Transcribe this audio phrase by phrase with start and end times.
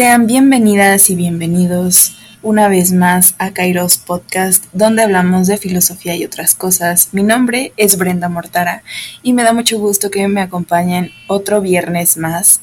[0.00, 6.24] Sean bienvenidas y bienvenidos una vez más a Kairos Podcast, donde hablamos de filosofía y
[6.24, 7.10] otras cosas.
[7.12, 8.82] Mi nombre es Brenda Mortara
[9.22, 12.62] y me da mucho gusto que me acompañen otro viernes más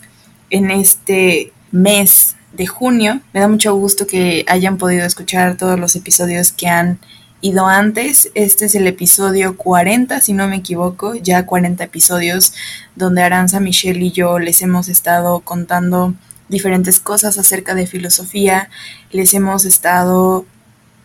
[0.50, 3.22] en este mes de junio.
[3.34, 6.98] Me da mucho gusto que hayan podido escuchar todos los episodios que han
[7.42, 8.32] ido antes.
[8.34, 12.54] Este es el episodio 40, si no me equivoco, ya 40 episodios
[12.96, 16.16] donde Aranza, Michelle y yo les hemos estado contando
[16.50, 18.70] diferentes cosas acerca de filosofía,
[19.12, 20.46] les hemos estado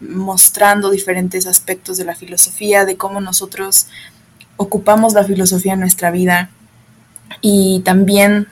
[0.00, 3.86] mostrando diferentes aspectos de la filosofía, de cómo nosotros
[4.56, 6.50] ocupamos la filosofía en nuestra vida
[7.40, 8.48] y también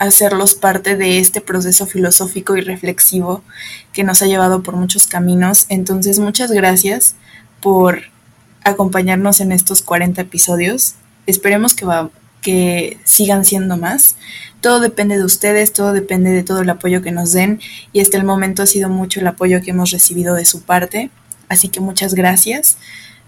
[0.00, 3.42] hacerlos parte de este proceso filosófico y reflexivo
[3.92, 5.66] que nos ha llevado por muchos caminos.
[5.68, 7.16] Entonces, muchas gracias
[7.60, 8.04] por
[8.64, 10.94] acompañarnos en estos 40 episodios.
[11.26, 14.16] Esperemos que, sigan siendo más.
[14.60, 17.60] Todo depende de ustedes, todo depende de todo el apoyo que nos den
[17.92, 21.10] y hasta el momento ha sido mucho el apoyo que hemos recibido de su parte.
[21.48, 22.76] Así que muchas gracias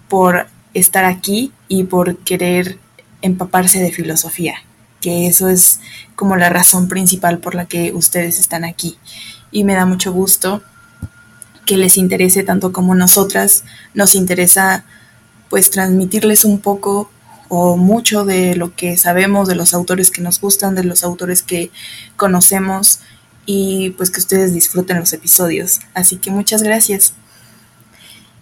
[0.09, 2.77] por estar aquí y por querer
[3.21, 4.55] empaparse de filosofía,
[5.01, 5.79] que eso es
[6.15, 8.97] como la razón principal por la que ustedes están aquí.
[9.51, 10.61] Y me da mucho gusto
[11.65, 14.83] que les interese tanto como nosotras nos interesa
[15.49, 17.09] pues transmitirles un poco
[17.55, 21.43] o mucho de lo que sabemos de los autores que nos gustan, de los autores
[21.43, 21.69] que
[22.15, 22.99] conocemos
[23.45, 25.81] y pues que ustedes disfruten los episodios.
[25.93, 27.13] Así que muchas gracias.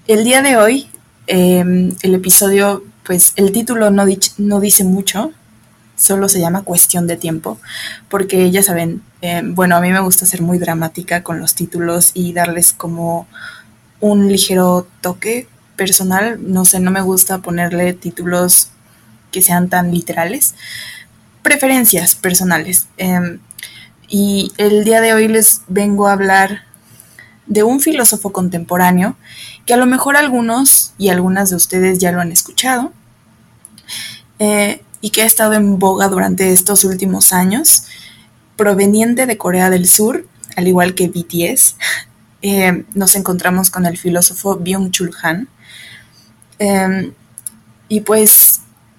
[0.08, 0.88] El día de hoy,
[1.28, 4.06] em, el episodio, pues el título no,
[4.38, 5.34] no, dice mucho,
[5.98, 7.60] solo se llama Cuestión de Tiempo,
[8.10, 12.12] porque ya saben, em, bueno, a mí me gusta ser muy dramática con los títulos
[12.14, 13.28] y darles como
[14.00, 18.72] un ligero toque personal, no sé, no me gusta ponerle títulos
[19.32, 20.56] que sean tan literales.
[21.42, 22.88] Preferencias personales.
[22.98, 23.40] Em,
[24.08, 26.64] y el día de hoy les vengo a hablar
[27.48, 29.16] de un filósofo contemporáneo
[29.66, 32.94] que a lo mejor algunos y algunas de ustedes ya lo han escuchado
[34.40, 37.84] eh, y que ha estado en boga durante estos últimos años,
[38.56, 41.76] proveniente de Corea del Sur, al igual que BTS.
[42.44, 45.48] Eh, nos encontramos con el filósofo Byung-Chul Han.
[46.58, 47.14] Em,
[47.88, 48.51] y pues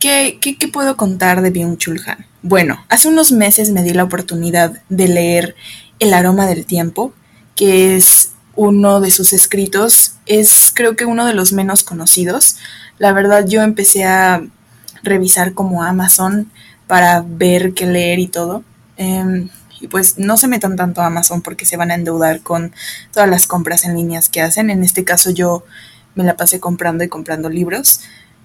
[0.02, 2.26] ¿Qué, puedo contar de Byung-Chul Han?
[2.42, 5.54] Bueno, hace unos meses me di la oportunidad de leer
[6.00, 7.12] El aroma del tiempo,
[7.54, 12.56] que es uno de sus escritos, es creo que uno de los menos conocidos.
[12.98, 14.42] La verdad yo empecé a
[15.04, 16.50] revisar como Amazon
[16.88, 18.64] para ver qué leer y todo.
[18.96, 22.72] Em, y pues no se metan tanto a Amazon porque se van a endeudar con
[23.12, 24.68] todas las compras en líneas que hacen.
[24.68, 25.64] En este caso yo
[26.16, 28.00] me la pasé comprando y comprando libros.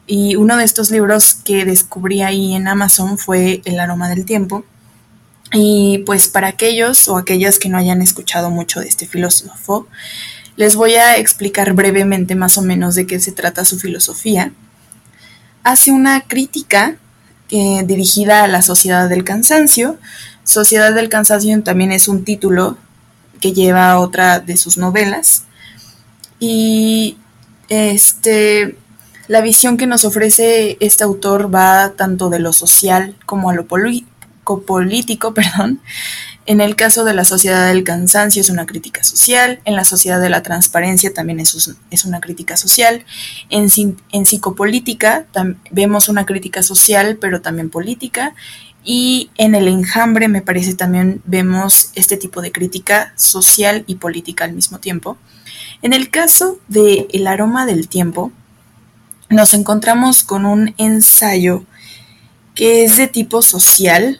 [0.07, 4.63] Y uno de estos libros que descubrí ahí en Amazon fue El aroma del tiempo.
[5.51, 9.87] Y pues para aquellos o aquellas que no hayan escuchado mucho de este filósofo,
[10.55, 14.51] les voy a explicar brevemente más o menos de qué se trata su filosofía.
[15.63, 16.95] Hace una crítica
[17.49, 19.97] eh, dirigida a la sociedad del cansancio.
[20.43, 22.77] Sociedad del cansancio también es un título
[23.41, 25.43] que lleva otra de sus novelas.
[26.39, 27.17] Y
[27.69, 28.77] este
[29.27, 33.67] la visión que nos ofrece este autor va tanto de lo social como a lo
[33.67, 35.81] político, perdón.
[36.45, 40.21] En el caso de la sociedad del cansancio es una crítica social, en la sociedad
[40.21, 43.03] de la transparencia también es, es una crítica social,
[43.49, 43.67] en,
[44.13, 45.25] en psicopolítica
[45.71, 48.33] vemos una crítica social pero también política
[48.85, 54.45] y en el enjambre me parece también vemos este tipo de crítica social y política
[54.45, 55.17] al mismo tiempo.
[55.81, 58.31] En el caso de El aroma del tiempo,
[59.29, 61.63] nos encontramos con un ensayo
[62.55, 64.19] que es de tipo social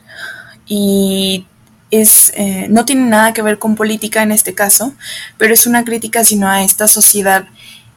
[0.65, 1.45] y
[1.92, 4.94] es, eh, no tiene nada que ver con política en este caso,
[5.38, 7.48] pero es una crítica sino a esta sociedad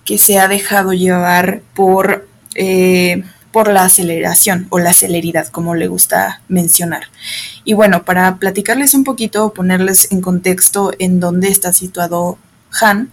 [0.05, 5.89] que se ha dejado llevar por, eh, por la aceleración o la celeridad, como le
[5.89, 7.05] gusta mencionar.
[7.65, 12.39] Y bueno, para platicarles un poquito, ponerles en contexto en dónde está situado
[12.81, 13.11] Han,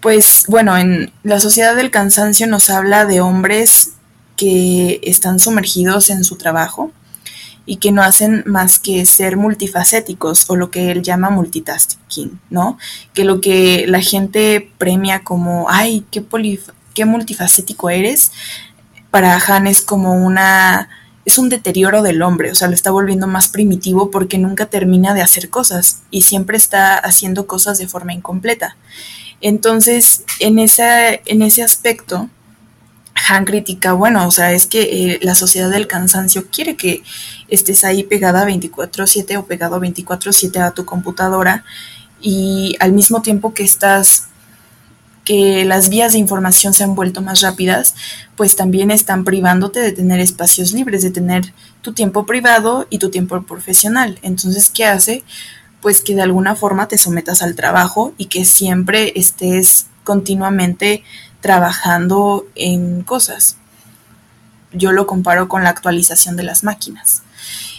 [0.00, 3.92] pues bueno, en la sociedad del cansancio nos habla de hombres
[4.36, 6.90] que están sumergidos en su trabajo
[7.66, 12.78] y que no hacen más que ser multifacéticos o lo que él llama multitasking, ¿no?
[13.12, 18.32] Que lo que la gente premia como, ay, qué, multifacético eres,
[19.10, 20.88] para Han es como una,
[21.24, 25.14] es un deterioro del hombre, o sea, lo está volviendo más primitivo porque nunca termina
[25.14, 28.76] de hacer cosas y siempre está haciendo cosas de forma incompleta.
[29.40, 32.28] Entonces, en, esa, en ese aspecto,
[33.28, 37.02] Han critica, bueno, o sea, es que eh, la sociedad del cansancio quiere que
[37.48, 41.64] estés ahí pegada 24/7 o pegado 24/7 a tu computadora
[42.20, 44.28] y al mismo tiempo que estás
[45.24, 47.94] que las vías de información se han vuelto más rápidas,
[48.36, 51.52] pues también están privándote de tener espacios libres, de tener
[51.82, 54.18] tu tiempo privado y tu tiempo profesional.
[54.22, 55.22] Entonces, ¿qué hace?
[55.80, 61.02] Pues que de alguna forma te sometas al trabajo y que siempre estés continuamente
[61.40, 63.56] trabajando en cosas.
[64.72, 67.22] Yo lo comparo con la actualización de las máquinas.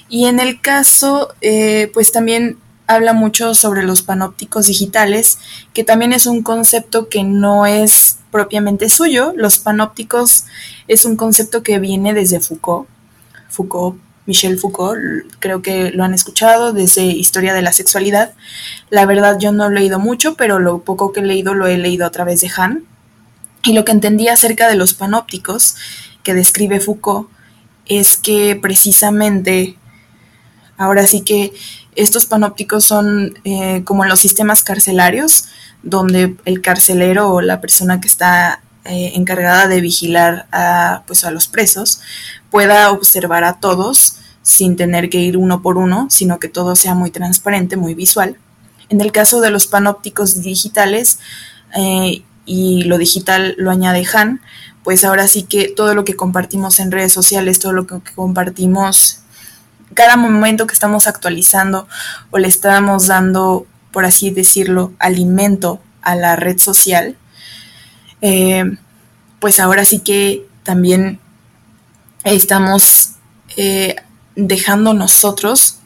[0.09, 2.57] Y en el caso, eh, pues también
[2.87, 5.37] habla mucho sobre los panópticos digitales,
[5.73, 9.33] que también es un concepto que no es propiamente suyo.
[9.35, 10.45] Los panópticos
[10.87, 12.89] es un concepto que viene desde Foucault.
[13.49, 15.01] Foucault, Michel Foucault,
[15.39, 18.33] creo que lo han escuchado desde Historia de la Sexualidad.
[18.89, 21.77] La verdad yo no he leído mucho, pero lo poco que he leído lo he
[21.77, 22.83] leído a través de Han.
[23.63, 25.75] Y lo que entendí acerca de los panópticos
[26.23, 27.29] que describe Foucault
[27.87, 29.77] es que precisamente,
[30.77, 31.53] ahora sí que
[31.95, 35.45] estos panópticos son eh, como los sistemas carcelarios,
[35.83, 41.31] donde el carcelero o la persona que está eh, encargada de vigilar a, pues, a
[41.31, 42.01] los presos
[42.49, 46.95] pueda observar a todos sin tener que ir uno por uno, sino que todo sea
[46.95, 48.37] muy transparente, muy visual.
[48.89, 51.19] En el caso de los panópticos digitales,
[51.75, 54.41] eh, y lo digital lo añade Han,
[54.83, 59.19] pues ahora sí que todo lo que compartimos en redes sociales, todo lo que compartimos
[59.93, 61.87] cada momento que estamos actualizando
[62.31, 67.17] o le estamos dando, por así decirlo, alimento a la red social,
[68.21, 68.77] eh,
[69.39, 71.19] pues ahora sí que también
[72.23, 73.15] estamos
[73.57, 73.95] eh,
[74.35, 75.79] dejando nosotros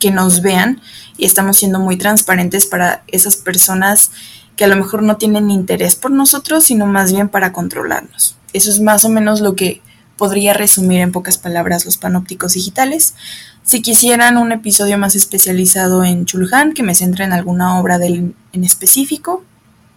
[0.00, 0.80] que nos vean
[1.16, 4.10] y estamos siendo muy transparentes para esas personas
[4.56, 8.36] que a lo mejor no tienen interés por nosotros, sino más bien para controlarnos.
[8.52, 9.82] Eso es más o menos lo que
[10.16, 13.14] podría resumir en pocas palabras los panópticos digitales.
[13.62, 18.34] Si quisieran un episodio más especializado en Chulhan, que me centre en alguna obra del,
[18.52, 19.44] en específico,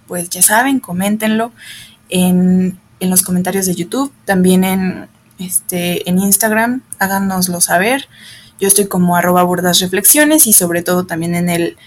[0.09, 1.51] pues ya saben, coméntenlo
[2.09, 5.07] en, en, los comentarios de YouTube, también en,
[5.37, 8.09] este, en Instagram, háganoslo saber.
[8.59, 11.77] Yo estoy como arroba burdas reflexiones y sobre todo también en el,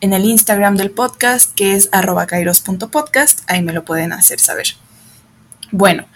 [0.00, 4.66] en el Instagram del podcast, que es arroba kairos.podcast, ahí me lo pueden hacer saber.
[5.70, 6.06] Bueno,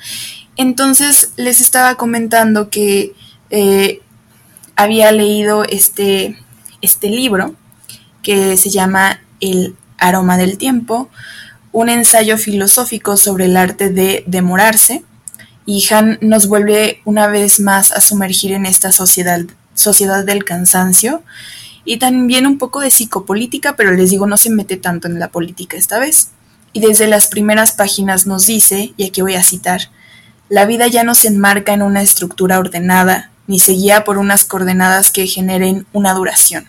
[0.57, 3.15] entonces les estaba comentando que
[3.51, 4.01] eh,
[4.75, 6.37] había leído este,
[6.83, 7.55] este libro
[8.25, 11.09] que se llama El aroma del tiempo,
[11.75, 15.03] un ensayo filosófico sobre el arte de demorarse,
[15.67, 19.41] y Han nos vuelve una vez más a sumergir en esta sociedad,
[19.75, 21.25] sociedad del cansancio
[21.85, 25.33] y también un poco de psicopolítica, pero les digo, no se mete tanto en la
[25.33, 26.29] política esta vez.
[26.73, 29.81] Y desde las primeras páginas nos dice, y aquí voy a citar,
[30.49, 34.45] la vida ya no se enmarca en una estructura ordenada, ni se guía por unas
[34.45, 36.67] coordenadas que generen una duración.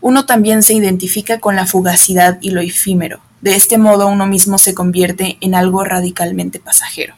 [0.00, 3.20] Uno también se identifica con la fugacidad y lo efímero.
[3.42, 7.14] De este modo uno mismo se convierte en algo radicalmente pasajero.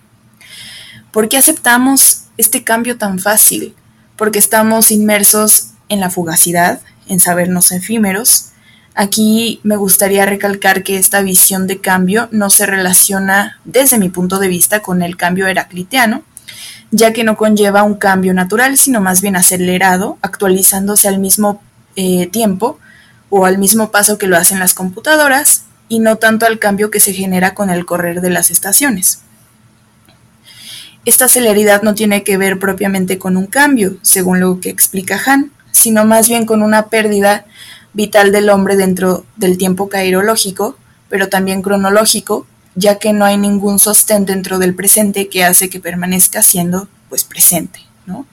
[1.12, 3.76] ¿Por qué aceptamos este cambio tan fácil?
[4.16, 8.54] Porque estamos inmersos en la fugacidad, en sabernos efímeros,
[8.94, 14.38] Aquí me gustaría recalcar que esta visión de cambio no se relaciona desde mi punto
[14.38, 16.22] de vista con el cambio heracliteano,
[16.92, 21.60] ya que no conlleva un cambio natural, sino más bien acelerado, actualizándose al mismo
[21.96, 22.78] eh, tiempo
[23.30, 25.64] o al mismo paso que lo hacen las computadoras,
[25.94, 29.20] y no tanto al cambio que se genera con el correr de las estaciones.
[31.04, 35.52] Esta celeridad no tiene que ver propiamente con un cambio, según lo que explica Han,
[35.70, 37.46] sino más bien con una pérdida
[37.92, 40.76] vital del hombre dentro del tiempo cairológico,
[41.08, 45.78] pero también cronológico, ya que no hay ningún sostén dentro del presente que hace que
[45.78, 48.26] permanezca siendo pues presente, ¿no?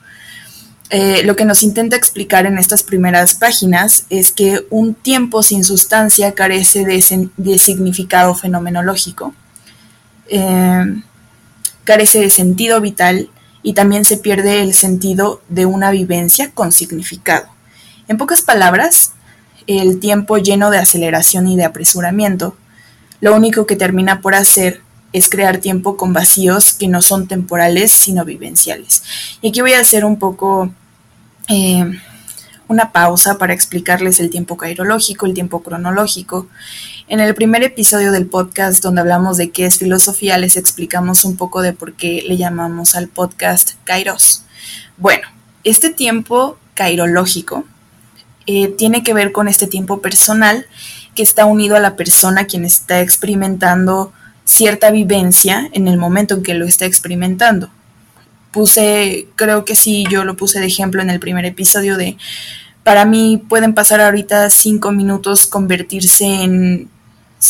[0.94, 5.64] Eh, lo que nos intenta explicar en estas primeras páginas es que un tiempo sin
[5.64, 7.00] sustancia carece de,
[7.58, 9.34] significado fenomenológico,
[10.28, 10.84] eh,
[11.84, 13.30] carece de sentido vital
[13.62, 17.46] y también se pierde el sentido de una vivencia con significado.
[18.06, 19.12] En pocas palabras,
[19.66, 22.54] el tiempo lleno de aceleración y de apresuramiento,
[23.22, 24.82] lo único que termina por hacer
[25.14, 29.02] es crear tiempo con vacíos que no son temporales sino vivenciales.
[29.40, 30.70] Y aquí voy a hacer un poco
[31.48, 31.84] eh,
[32.68, 36.48] una pausa para explicarles el tiempo cairológico, el tiempo cronológico.
[37.08, 41.36] En el primer episodio del podcast donde hablamos de qué es filosofía, les explicamos un
[41.36, 44.44] poco de por qué le llamamos al podcast Kairos.
[44.96, 45.28] Bueno,
[45.64, 47.64] este tiempo cairológico
[48.46, 50.66] eh, tiene que ver con este tiempo personal
[51.14, 54.12] que está unido a la persona quien está experimentando
[54.44, 57.70] cierta vivencia en el momento en que lo está experimentando.
[58.52, 62.16] Puse, creo que sí, yo lo puse de ejemplo en el primer episodio de,
[62.84, 66.88] para mí pueden pasar ahorita cinco minutos convertirse en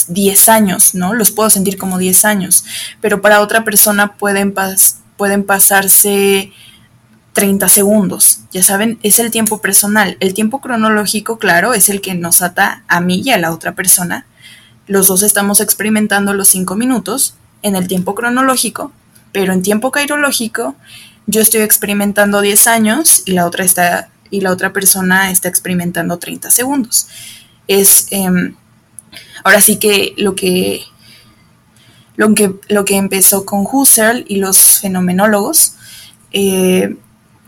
[0.08, 1.12] 10 años, ¿no?
[1.12, 2.64] Los puedo sentir como 10 años,
[3.00, 4.54] pero para otra persona pueden,
[5.16, 6.52] pueden pasarse
[7.32, 10.16] 30 segundos, ya saben, es el tiempo personal.
[10.20, 13.74] El tiempo cronológico, claro, es el que nos ata a mí y a la otra
[13.74, 14.26] persona.
[14.86, 18.92] Los dos estamos experimentando los 5 minutos en el tiempo cronológico,
[19.32, 20.76] pero en tiempo cairológico
[21.26, 26.18] yo estoy experimentando 10 años y la otra, está, y la otra persona está experimentando
[26.18, 27.08] 30 segundos.
[27.68, 28.54] Es, em,
[29.44, 30.82] ahora sí que lo que,
[32.16, 35.74] lo que, lo que empezó con Husserl y los fenomenólogos,
[36.32, 36.96] eh,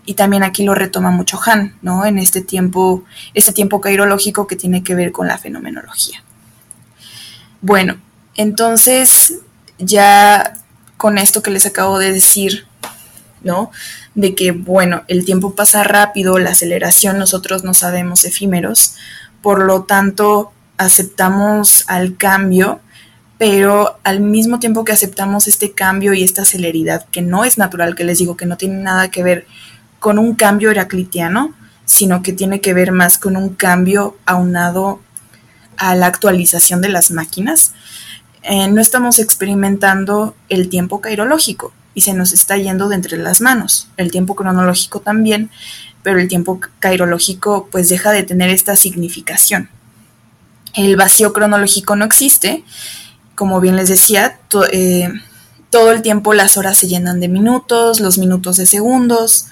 [0.06, 2.04] y también aquí lo retoma mucho Han, ¿no?
[2.04, 6.22] En este tiempo, este tiempo cairológico que tiene que ver con la fenomenología.
[7.62, 7.96] Bueno,
[8.34, 9.38] entonces
[9.78, 10.63] ya
[11.04, 12.64] con esto que les acabo de decir,
[13.42, 13.70] ¿no?
[14.14, 18.94] De que, bueno, el tiempo pasa rápido, la aceleración nosotros no sabemos efímeros,
[19.42, 22.80] por lo tanto aceptamos al cambio,
[23.36, 27.94] pero al mismo tiempo que aceptamos este cambio y esta celeridad, que no es natural,
[27.94, 29.46] que les digo que no tiene nada que ver
[29.98, 31.52] con un cambio heraclitiano,
[31.84, 35.00] sino que tiene que ver más con un cambio aunado
[35.76, 37.74] a la actualización de las máquinas.
[38.46, 43.40] Eh, no estamos experimentando el tiempo cairológico y se nos está yendo de entre las
[43.40, 43.88] manos.
[43.96, 45.50] El tiempo cronológico también,
[46.02, 49.70] pero el tiempo cairológico pues deja de tener esta significación.
[50.74, 52.64] El vacío cronológico no existe.
[53.34, 54.38] Como bien les decía,
[54.72, 55.08] eh,
[55.70, 59.46] todo el tiempo las horas se llenan de minutos, los minutos de segundos,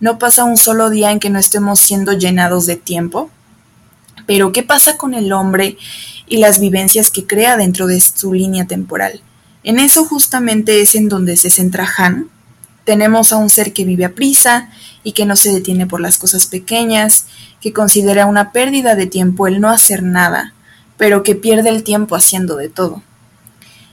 [0.00, 3.30] no pasa un solo día en que no estemos siendo llenados de tiempo.
[4.26, 5.78] Pero ¿qué pasa con el hombre
[6.26, 9.20] y las vivencias que crea dentro de su línea temporal?
[9.62, 12.28] En eso justamente es en donde se centra Han.
[12.84, 14.70] Tenemos a un ser que vive a prisa
[15.02, 17.26] y que no se detiene por las cosas pequeñas,
[17.60, 20.52] que considera una pérdida de tiempo el no hacer nada,
[20.98, 23.02] pero que pierde el tiempo haciendo de todo.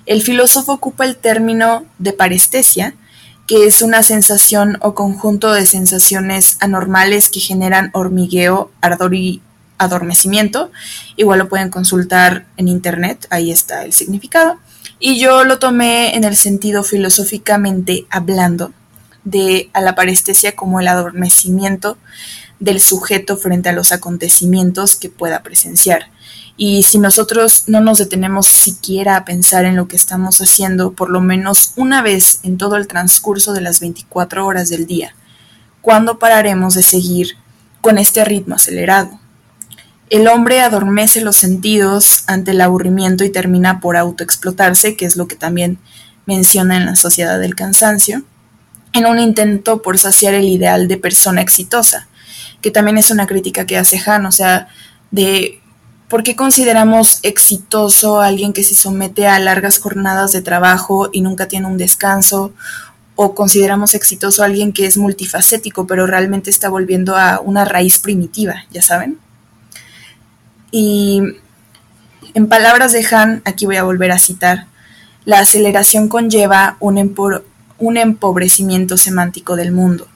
[0.06, 2.96] El filósofo ocupa el término de parestesia,
[3.48, 9.42] que es una sensación o conjunto de sensaciones anormales que generan hormigueo, ardor y
[9.82, 10.72] adormecimiento.
[11.16, 14.58] Igual lo pueden consultar en internet, ahí está el significado.
[15.00, 18.72] Y yo lo tomé en el sentido filosóficamente hablando
[19.24, 21.98] de a la parestesia como el adormecimiento
[22.60, 26.12] del sujeto frente a los acontecimientos que pueda presenciar.
[26.58, 31.10] Y si nosotros no nos detenemos siquiera a pensar en lo que estamos haciendo por
[31.10, 35.16] lo menos una vez en todo el transcurso de las 24 horas del día,
[35.82, 37.38] ¿cuándo pararemos de seguir
[37.82, 39.21] con este ritmo acelerado?
[40.12, 45.26] El hombre adormece los sentidos ante el aburrimiento y termina por autoexplotarse, que es lo
[45.26, 45.80] que también
[46.26, 48.22] menciona en la sociedad del cansancio,
[48.92, 52.10] en un intento por saciar el ideal de persona exitosa,
[52.60, 54.68] que también es una crítica que hace Han, o sea,
[55.12, 55.62] de
[56.10, 61.22] ¿Por qué consideramos exitoso a alguien que se somete a largas jornadas de trabajo y
[61.22, 62.52] nunca tiene un descanso?
[63.16, 68.00] ¿O consideramos exitoso a alguien que es multifacético pero realmente está volviendo a una raíz
[68.00, 69.20] primitiva, ya saben?
[70.72, 71.22] Y
[72.34, 74.68] en palabras de Han, aquí voy a volver a citar,
[75.26, 76.98] la aceleración conlleva un,
[77.98, 80.08] empobrecimiento semántico del mundo.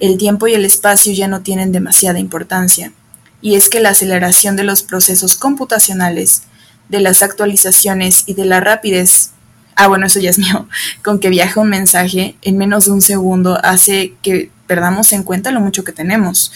[0.00, 2.92] El tiempo y el espacio ya no tienen demasiada importancia
[3.40, 6.42] y es que la aceleración de los procesos computacionales,
[6.88, 9.30] de las actualizaciones y de la rapidez,
[9.76, 10.68] ah bueno, eso ya es mío,
[11.04, 15.50] con que viaja un mensaje en menos de un segundo hace que perdamos en cuenta
[15.50, 16.52] lo mucho que tenemos.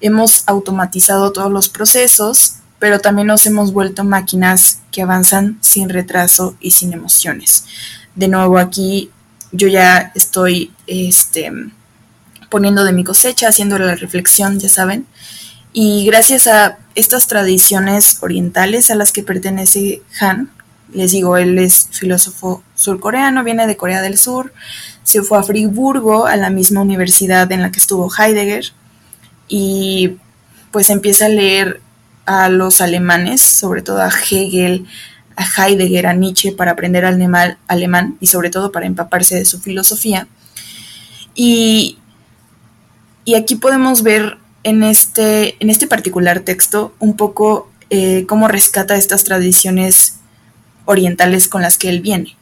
[0.00, 6.54] Hemos automatizado todos los procesos, pero también nos hemos vuelto máquinas que avanzan sin retraso
[6.60, 7.64] y sin emociones.
[8.14, 9.10] De nuevo aquí
[9.52, 11.50] yo ya estoy este,
[12.50, 15.06] poniendo de mi cosecha, haciendo la reflexión, ya saben,
[15.72, 20.50] y gracias a estas tradiciones orientales a las que pertenece Han,
[20.92, 24.52] les digo, él es filósofo surcoreano, viene de Corea del Sur,
[25.04, 28.74] se fue a Friburgo, a la misma universidad en la que estuvo Heidegger,
[29.48, 30.18] y
[30.70, 31.80] pues empieza a leer
[32.26, 34.86] a los alemanes, sobre todo a Hegel,
[35.36, 39.60] a Heidegger, a Nietzsche, para aprender alemán, alemán y sobre todo para empaparse de su
[39.60, 40.28] filosofía.
[41.34, 41.98] Y,
[43.24, 48.96] y aquí podemos ver en este, en este particular texto un poco eh, cómo rescata
[48.96, 50.16] estas tradiciones
[50.86, 52.36] orientales con las que él viene,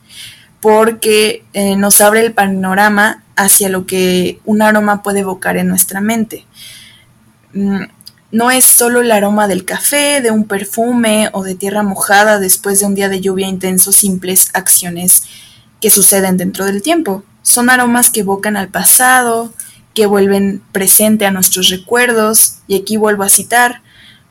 [0.60, 6.00] porque eh, nos abre el panorama hacia lo que un aroma puede evocar en nuestra
[6.00, 6.46] mente.
[7.54, 7.82] Mm,
[8.32, 12.80] no es solo el aroma del café, de un perfume o de tierra mojada después
[12.80, 15.24] de un día de lluvia intenso, simples acciones
[15.80, 17.24] que suceden dentro del tiempo.
[17.42, 19.52] Son aromas que evocan al pasado,
[19.94, 23.82] que vuelven presente a nuestros recuerdos, y aquí vuelvo a citar,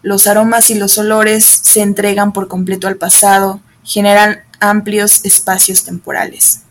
[0.02, 6.62] los aromas y los olores se entregan por completo al pasado, generan amplios espacios temporales.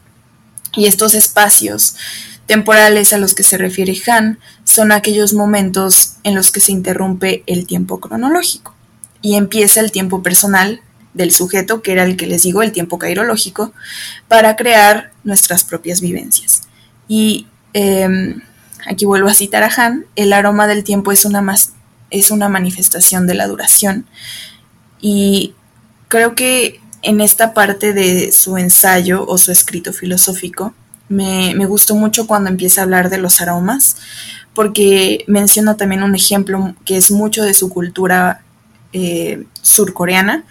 [0.72, 1.94] Y estos espacios
[2.50, 7.44] temporales a los que se refiere Han son aquellos momentos en los que se interrumpe
[7.46, 8.74] el tiempo cronológico
[9.22, 10.80] y empieza el tiempo personal
[11.14, 13.72] del sujeto, que era el que les digo, el tiempo cairológico,
[14.26, 16.62] para crear nuestras propias vivencias.
[17.06, 18.42] Y em,
[18.84, 21.54] aquí vuelvo a citar a Han, el aroma del tiempo es una,
[22.10, 24.06] es una manifestación de la duración.
[25.00, 25.54] Y
[26.08, 30.74] creo que en esta parte de su ensayo o su escrito filosófico,
[31.10, 33.96] me, gustó mucho cuando empieza a hablar de los aromas,
[34.54, 38.42] porque menciona también un ejemplo que es mucho de su cultura
[38.92, 40.44] eh, surcoreana,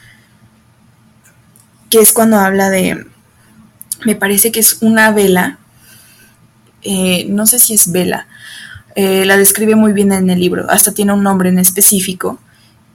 [1.90, 3.08] que es cuando habla de,
[4.06, 5.60] me parece que es una vela,
[6.82, 8.28] eh, no sé si es vela,
[8.96, 12.38] eh, la describe muy bien en el libro, hasta tiene un nombre en específico,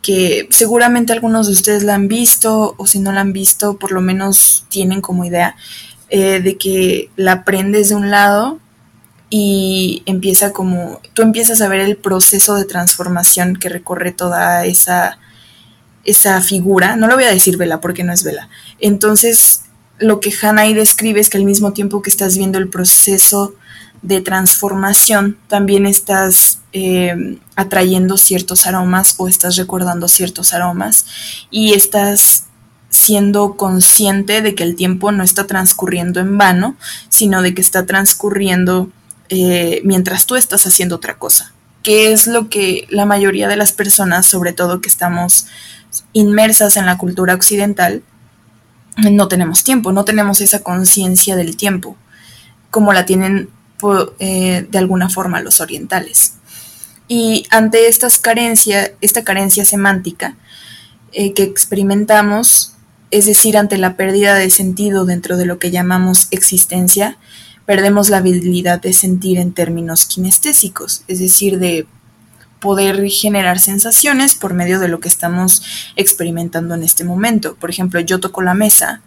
[0.03, 3.91] que seguramente algunos de ustedes la han visto, o si no la han visto, por
[3.91, 5.57] lo menos tienen como idea,
[6.09, 8.59] eh, de que la prendes de un lado
[9.31, 15.19] y empieza como, tú empiezas a ver el proceso de transformación que recorre toda esa
[16.05, 18.49] esa figura, no le voy a decir vela porque no es vela.
[18.79, 19.63] Entonces,
[19.99, 23.55] lo que Hannah ahí describe es que al mismo tiempo que estás viendo el proceso
[24.03, 31.07] de transformación, también estás eh, atrayendo ciertos aromas o estás recordando ciertos aromas
[31.51, 32.45] y estás
[32.95, 36.77] siendo consciente de que el tiempo no está transcurriendo en vano,
[37.09, 38.89] sino de que está transcurriendo
[39.31, 41.53] eh, mientras tú estás haciendo otra cosa,
[41.83, 45.47] que es lo que la mayoría de las personas, sobre todo que estamos
[46.13, 48.05] inmersas en la cultura occidental,
[49.11, 51.97] no tenemos tiempo, no tenemos esa conciencia del tiempo,
[52.71, 53.49] como la tienen
[54.21, 56.35] eh, de alguna forma los orientales.
[57.09, 60.37] Y ante estas carencia, esta carencia semántica
[61.11, 62.74] eh, que experimentamos,
[63.15, 67.17] es decir, ante la pérdida de sentido dentro de lo que llamamos existencia,
[67.65, 71.87] perdemos la habilidad de sentir en términos kinestésicos, es decir, de
[72.59, 75.63] poder generar sensaciones por medio de lo que estamos
[75.95, 77.55] experimentando en este momento.
[77.55, 79.01] Por ejemplo, yo toco la mesa,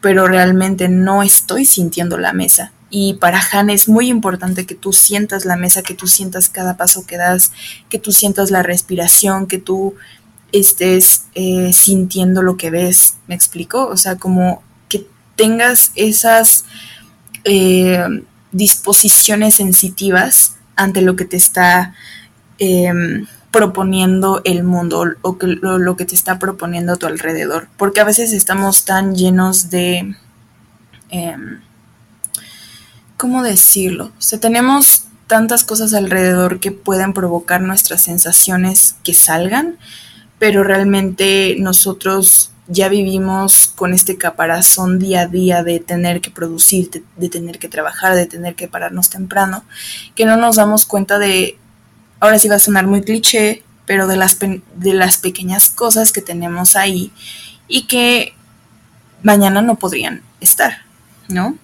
[0.00, 2.72] pero realmente no estoy sintiendo la mesa.
[2.90, 6.76] Y para Han es muy importante que tú sientas la mesa, que tú sientas cada
[6.76, 7.52] paso que das,
[7.88, 9.94] que tú sientas la respiración, que tú
[10.52, 13.14] estés eh, sintiendo lo que ves.
[13.26, 13.86] ¿Me explico?
[13.86, 15.06] O sea, como que
[15.36, 16.64] tengas esas
[17.44, 18.06] eh,
[18.52, 21.94] disposiciones sensitivas ante lo que te está
[22.58, 27.68] Em, proponiendo el mundo o que, lo, que te está proponiendo a tu alrededor.
[27.78, 30.14] Porque a veces estamos tan llenos de...
[31.08, 31.60] Em,
[33.16, 34.12] ¿Cómo decirlo?
[34.18, 39.78] O sea, tenemos tantas cosas alrededor que pueden provocar nuestras sensaciones que salgan,
[40.38, 47.04] pero realmente nosotros ya vivimos con este caparazón día a día de tener que producir,
[47.16, 49.64] de, tener que trabajar, de tener que pararnos temprano,
[50.14, 51.58] que no nos damos cuenta de
[52.18, 56.22] ahora sí va a sonar muy cliché, pero de las, de las pequeñas cosas que
[56.22, 57.12] tenemos ahí
[57.68, 58.34] y que
[59.22, 60.78] mañana no podrían estar,
[61.28, 61.56] ¿no?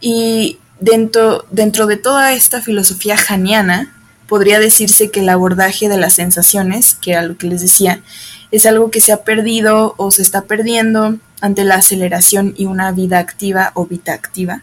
[0.00, 3.97] Y dentro, dentro de toda esta filosofía janiana,
[4.28, 8.02] podría decirse que el abordaje de las sensaciones, que era lo que les decía,
[8.50, 12.92] es algo que se ha perdido o se está perdiendo ante la aceleración y una
[12.92, 14.62] vida activa o vida activa,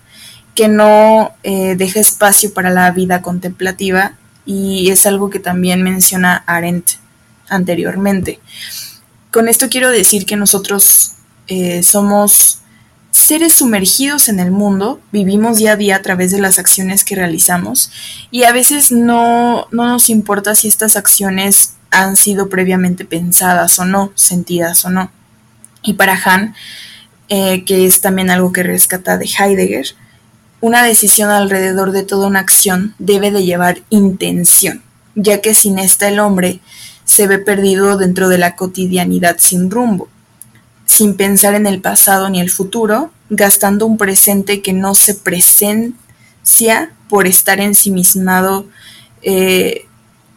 [0.54, 4.14] que no eh, deja espacio para la vida contemplativa
[4.46, 6.92] y es algo que también menciona Arendt
[7.50, 8.40] anteriormente.
[9.32, 11.14] Con esto quiero decir que nosotros
[11.48, 12.60] eh, somos
[13.16, 17.16] seres sumergidos en el mundo, vivimos día a día a través de las acciones que
[17.16, 17.90] realizamos
[18.30, 24.12] y a veces no, nos importa si estas acciones han sido previamente pensadas o no,
[24.16, 25.12] sentidas o no.
[25.82, 26.56] Y para Han,
[27.30, 29.96] eh, que es también algo que rescata de Heidegger,
[30.60, 34.84] una decisión alrededor de toda una acción debe de llevar intención,
[35.16, 36.60] ya que sin esta el hombre
[37.06, 40.10] se ve perdido dentro de la cotidianidad sin rumbo,
[40.86, 46.92] sin pensar en el pasado ni el futuro, gastando un presente que no se presencia
[47.10, 48.68] por estar ensimismado
[49.22, 49.88] eh,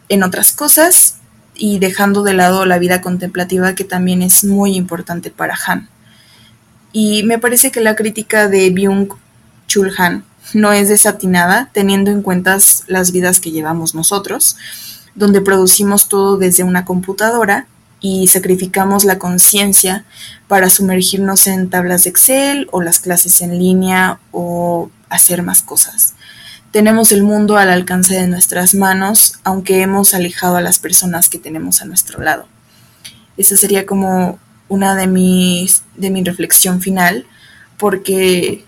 [0.09, 1.15] en otras cosas
[1.55, 5.89] y dejando de lado la vida contemplativa que también es muy importante para Han.
[6.91, 9.09] Y me parece que la crítica de Byung
[9.67, 12.57] Chulhan no es desatinada teniendo en cuenta
[12.87, 14.57] las vidas que llevamos nosotros,
[15.13, 17.67] donde producimos todo desde una computadora
[18.01, 20.05] y sacrificamos la conciencia
[20.47, 26.13] para sumergirnos en tablas de Excel o las clases en línea o hacer más cosas.
[26.71, 31.39] Tenemos el mundo al alcance de nuestras manos, aunque hemos alejado a las personas que
[31.39, 32.47] tenemos a nuestro lado.
[33.37, 37.25] Esa sería como una de mis de mi reflexión final,
[37.77, 38.63] porque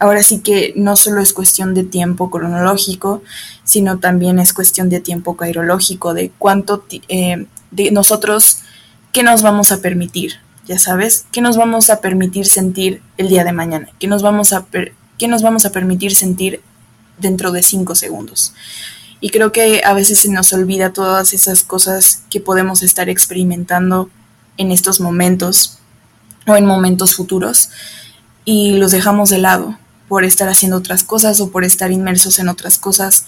[0.00, 3.22] ahora sí que no solo es cuestión de tiempo cronológico,
[3.64, 8.58] sino también es cuestión de tiempo cairológico, de cuánto eh, de nosotros
[9.12, 13.44] qué nos vamos a permitir, ya sabes, qué nos vamos a permitir sentir el día
[13.44, 14.66] de mañana, qué nos vamos a
[15.18, 16.60] qué nos vamos a permitir sentir
[17.18, 18.54] dentro de cinco segundos.
[19.20, 24.10] Y creo que a veces se nos olvida todas esas cosas que podemos estar experimentando
[24.56, 25.78] en estos momentos
[26.46, 27.70] o en momentos futuros
[28.44, 32.48] y los dejamos de lado por estar haciendo otras cosas o por estar inmersos en
[32.48, 33.26] otras cosas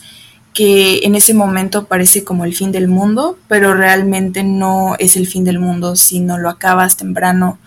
[0.55, 5.27] que en ese momento parece como el fin del mundo, pero realmente no es el
[5.27, 7.59] fin del mundo si no lo acabas temprano,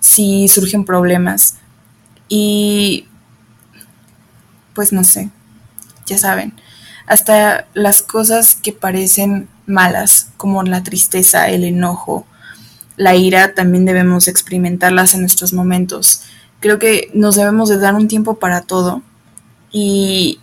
[0.00, 1.56] si surgen problemas.
[2.28, 3.06] Y
[4.74, 5.30] pues no sé,
[6.06, 6.54] ya saben,
[7.06, 12.26] hasta las cosas que parecen malas, como la tristeza, el enojo,
[12.96, 16.22] la ira, también debemos experimentarlas en nuestros momentos.
[16.58, 19.02] Creo que nos debemos de dar un tiempo para todo
[19.70, 20.40] y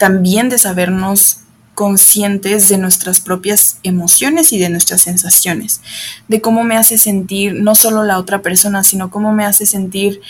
[0.00, 1.40] también de sabernos
[1.74, 5.82] conscientes de nuestras propias emociones y de nuestras sensaciones,
[6.26, 10.22] de cómo me hace sentir no solo la otra persona, sino cómo me hace sentir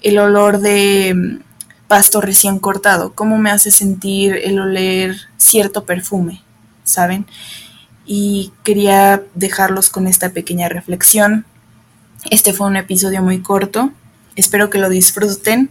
[0.00, 1.40] el olor de
[1.88, 6.40] pasto recién cortado, cómo me hace sentir el oler cierto perfume,
[6.84, 7.26] ¿saben?
[8.06, 11.44] Y quería dejarlos con esta pequeña reflexión.
[12.30, 13.92] Este fue un episodio muy corto,
[14.36, 15.70] espero que lo disfruten.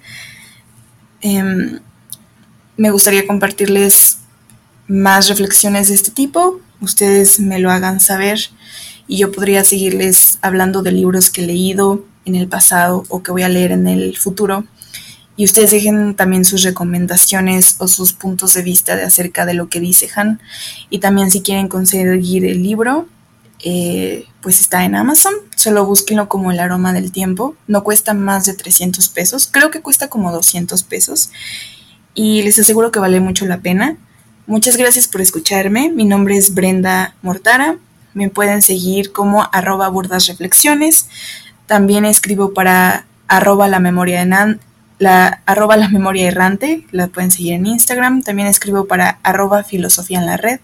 [1.22, 1.80] Em,
[2.78, 4.20] me gustaría compartirles
[4.88, 8.40] más reflexiones de este tipo, ustedes me lo hagan saber
[9.08, 13.32] y yo podría seguirles hablando de libros que he leído en el pasado o que
[13.32, 14.66] voy a leer en el futuro
[15.38, 19.70] y ustedes dejen también sus recomendaciones o sus puntos de vista de acerca de lo
[19.70, 20.42] que dice Han.
[20.90, 23.08] Y también si quieren conseguir el libro,
[23.64, 25.36] eh, pues está en Amazon.
[25.56, 27.56] Solo búsquenlo como El aroma del tiempo.
[27.68, 29.48] No cuesta más de 300 pesos.
[29.50, 31.30] Creo que cuesta como 200 pesos.
[32.20, 33.96] Y les aseguro que vale mucho la pena.
[34.48, 35.92] Muchas gracias por escucharme.
[35.92, 37.76] Mi nombre es Brenda Mortara.
[38.16, 41.10] Me pueden seguir como arroba burdas reflexiones.
[41.68, 44.58] También escribo para arroba la memoria de,
[44.98, 50.26] la la memoria errante, la pueden seguir en Instagram, también escribo para arroba filosofía en
[50.26, 50.60] la red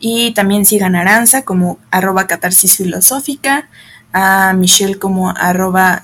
[0.00, 3.68] y también sigan Aranza como arroba catarsis filosófica,
[4.12, 6.02] a Michelle como arroba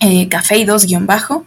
[0.00, 1.46] eh, cafeidos guion bajo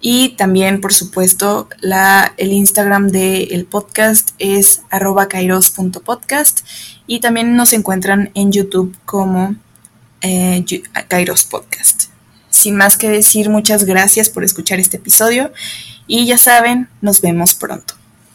[0.00, 6.60] y también por supuesto la, el Instagram del podcast es arroba kairos.podcast
[7.06, 9.56] y también nos encuentran en YouTube como
[10.22, 10.64] eh,
[11.08, 12.04] Kairos Podcast.
[12.50, 15.52] Sin más que decir, muchas gracias por escuchar este episodio
[16.06, 17.99] y ya saben, nos vemos pronto.